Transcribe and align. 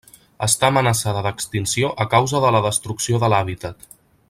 Està 0.45 0.69
amenaçada 0.71 1.21
d'extinció 1.27 1.91
a 2.07 2.07
causa 2.15 2.41
de 2.47 2.53
la 2.57 2.63
Destrucció 2.69 3.21
de 3.27 3.31
l'hàbitat. 3.35 3.87